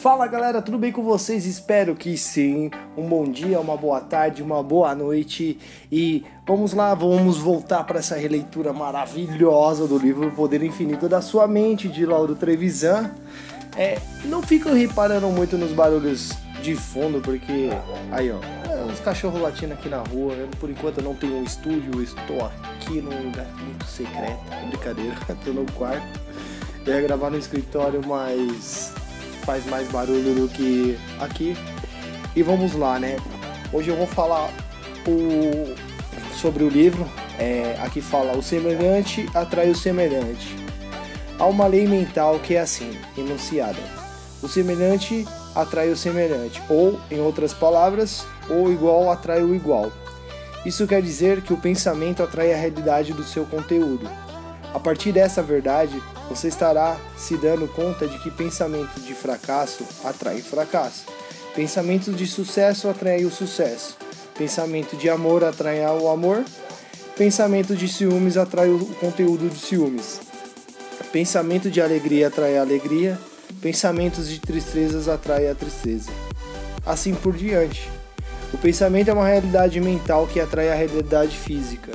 [0.00, 1.44] Fala galera, tudo bem com vocês?
[1.44, 2.70] Espero que sim.
[2.96, 5.58] Um bom dia, uma boa tarde, uma boa noite.
[5.90, 11.48] E vamos lá, vamos voltar para essa releitura maravilhosa do livro Poder Infinito da Sua
[11.48, 13.10] Mente, de Lauro Trevisan.
[13.76, 16.30] É, não fico reparando muito nos barulhos
[16.62, 17.70] de fundo, porque.
[18.12, 18.38] Aí ó,
[18.70, 20.32] é, uns cachorros latindo aqui na rua.
[20.32, 24.38] Eu, por enquanto eu não tenho um estúdio, estou aqui num lugar muito secreto.
[24.68, 26.20] Brincadeira, estou no quarto.
[26.86, 28.94] Eu ia gravar no escritório, mas
[29.48, 31.56] faz mais barulho do que aqui.
[32.36, 33.16] E vamos lá, né?
[33.72, 34.50] Hoje eu vou falar
[35.06, 35.74] o...
[36.38, 37.08] sobre o livro.
[37.38, 40.54] É, aqui fala: o semelhante atrai o semelhante.
[41.38, 43.78] Há uma lei mental que é assim, enunciada:
[44.42, 49.90] o semelhante atrai o semelhante, ou, em outras palavras, o igual atrai o igual.
[50.66, 54.06] Isso quer dizer que o pensamento atrai a realidade do seu conteúdo.
[54.74, 60.42] A partir dessa verdade, você estará se dando conta de que pensamento de fracasso atrai
[60.42, 61.06] fracasso.
[61.54, 63.96] Pensamento de sucesso atrai o sucesso.
[64.36, 66.44] Pensamento de amor atrai o amor.
[67.16, 70.20] Pensamento de ciúmes atrai o conteúdo de ciúmes.
[71.10, 73.18] Pensamento de alegria atrai a alegria.
[73.62, 76.10] Pensamentos de tristezas atrai a tristeza.
[76.84, 77.90] Assim por diante.
[78.52, 81.92] O pensamento é uma realidade mental que atrai a realidade física.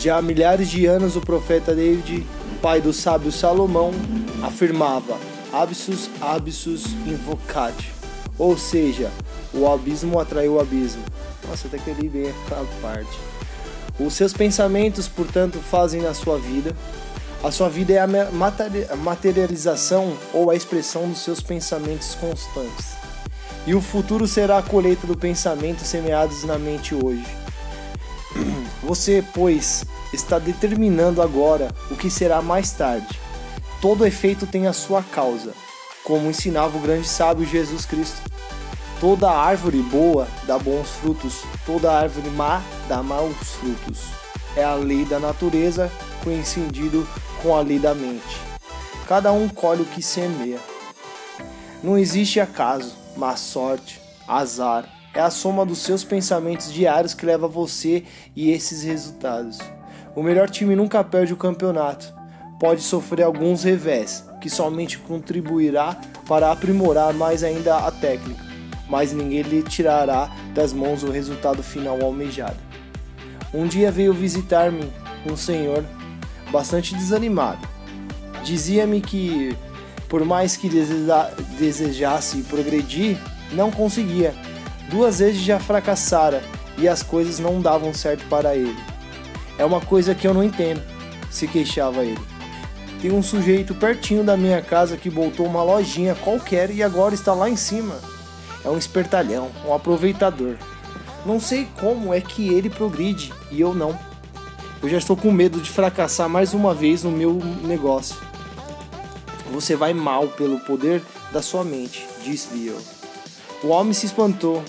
[0.00, 2.26] Já há milhares de anos, o profeta David
[2.62, 3.92] pai do sábio Salomão,
[4.42, 5.18] afirmava
[5.52, 7.92] absus absus invocate,
[8.38, 9.10] ou seja,
[9.52, 11.02] o abismo atraiu o abismo.
[11.46, 13.18] Nossa, até que eu li bem aquela parte.
[13.98, 16.74] Os seus pensamentos, portanto, fazem na sua vida.
[17.42, 22.94] A sua vida é a materialização ou a expressão dos seus pensamentos constantes.
[23.66, 27.26] E o futuro será a colheita do pensamento semeados na mente hoje.
[28.82, 33.20] Você, pois, está determinando agora o que será mais tarde.
[33.80, 35.52] Todo efeito tem a sua causa,
[36.04, 38.20] como ensinava o grande sábio Jesus Cristo.
[39.00, 44.00] Toda árvore boa dá bons frutos, toda árvore má dá maus frutos.
[44.56, 45.90] É a lei da natureza
[46.22, 47.08] coincidindo
[47.42, 48.36] com a lei da mente.
[49.08, 50.58] Cada um colhe o que semeia.
[51.82, 54.84] Não existe acaso, má sorte, azar.
[55.12, 58.04] É a soma dos seus pensamentos diários que leva você
[58.34, 59.58] e esses resultados.
[60.14, 62.14] O melhor time nunca perde o campeonato.
[62.60, 65.96] Pode sofrer alguns revés, que somente contribuirá
[66.28, 68.44] para aprimorar mais ainda a técnica,
[68.88, 72.56] mas ninguém lhe tirará das mãos o resultado final almejado.
[73.52, 74.92] Um dia veio visitar-me
[75.28, 75.84] um senhor
[76.52, 77.66] bastante desanimado.
[78.44, 79.56] Dizia-me que,
[80.08, 80.68] por mais que
[81.58, 83.18] desejasse progredir,
[83.52, 84.34] não conseguia.
[84.90, 86.42] Duas vezes já fracassara
[86.76, 88.76] e as coisas não davam certo para ele.
[89.56, 90.82] É uma coisa que eu não entendo,
[91.30, 92.18] se queixava ele.
[93.00, 97.32] Tem um sujeito pertinho da minha casa que voltou uma lojinha qualquer e agora está
[97.32, 97.94] lá em cima.
[98.64, 100.56] É um espertalhão, um aproveitador.
[101.24, 103.96] Não sei como é que ele progride e eu não.
[104.82, 108.16] Eu já estou com medo de fracassar mais uma vez no meu negócio.
[109.52, 111.02] Você vai mal pelo poder
[111.32, 112.78] da sua mente, disse-lhe eu.
[113.62, 114.64] O homem se espantou.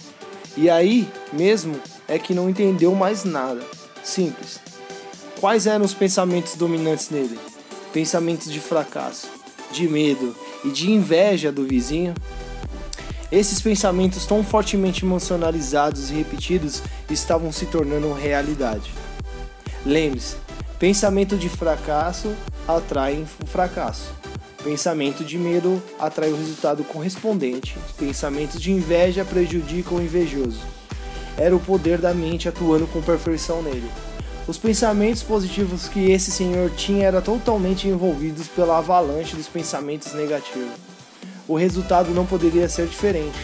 [0.56, 3.62] E aí mesmo é que não entendeu mais nada.
[4.04, 4.60] Simples.
[5.40, 7.40] Quais eram os pensamentos dominantes nele?
[7.94, 9.28] Pensamentos de fracasso,
[9.72, 12.14] de medo e de inveja do vizinho?
[13.32, 18.92] Esses pensamentos tão fortemente emocionalizados e repetidos estavam se tornando realidade.
[19.86, 20.36] Lembre-se,
[20.78, 22.36] pensamento de fracasso
[22.68, 24.21] atrai fracasso.
[24.64, 27.76] Pensamento de medo atrai o resultado correspondente.
[27.98, 30.62] Pensamentos de inveja prejudicam o invejoso.
[31.36, 33.90] Era o poder da mente atuando com perfeição nele.
[34.48, 40.76] Os pensamentos positivos que esse senhor tinha eram totalmente envolvidos pela avalanche dos pensamentos negativos.
[41.48, 43.38] O resultado não poderia ser diferente.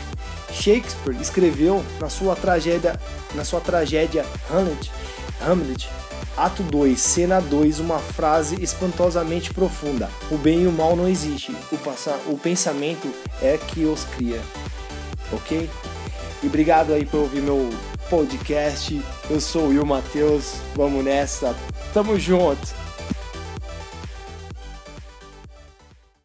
[0.52, 3.00] Shakespeare escreveu na sua tragédia,
[3.34, 4.92] na sua tragédia Hamlet,
[5.42, 5.90] Hamlet,
[6.38, 11.52] ato 2, cena 2, uma frase espantosamente profunda: O bem e o mal não existe,
[11.72, 13.12] o, passa, o pensamento
[13.42, 14.42] é que os cria.
[15.32, 15.70] OK?
[16.44, 17.70] E obrigado aí por ouvir meu
[18.10, 19.02] podcast.
[19.30, 20.54] Eu sou o Will Matheus.
[20.76, 21.56] Vamos nessa.
[21.94, 22.87] Tamo junto.